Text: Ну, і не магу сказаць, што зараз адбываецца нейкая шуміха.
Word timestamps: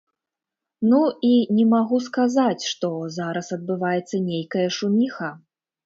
Ну, 0.93 1.01
і 1.29 1.31
не 1.59 1.65
магу 1.75 2.01
сказаць, 2.07 2.63
што 2.73 2.91
зараз 3.21 3.55
адбываецца 3.61 4.25
нейкая 4.35 4.69
шуміха. 4.81 5.35